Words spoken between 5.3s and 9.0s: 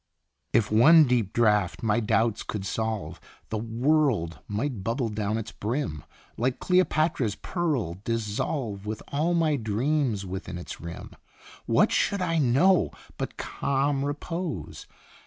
its brim, Like Cleopatra's pearl dissolve,